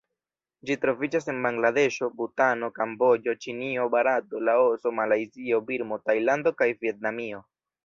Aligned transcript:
Ĝi 0.69 0.75
troviĝas 0.85 1.27
en 1.33 1.41
Bangladeŝo, 1.47 2.07
Butano, 2.21 2.71
Kamboĝo, 2.79 3.37
Ĉinio, 3.47 3.87
Barato, 3.97 4.43
Laoso, 4.49 4.95
Malajzio, 5.03 5.63
Birmo, 5.71 6.03
Tajlando 6.11 6.57
kaj 6.65 6.73
Vjetnamio. 6.83 7.47